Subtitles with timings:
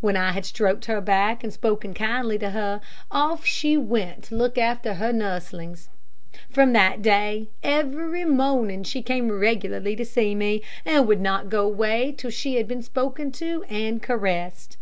[0.00, 4.34] When I had stroked her back and spoken kindly to her, off she went to
[4.34, 5.90] look after her nurslings.
[6.48, 11.66] From that day, every morning she came regularly to see me, and would not go
[11.66, 14.78] away till she had been spoken to and caressed.